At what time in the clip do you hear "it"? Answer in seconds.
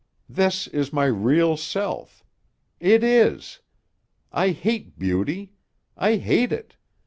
2.79-3.03, 6.51-6.75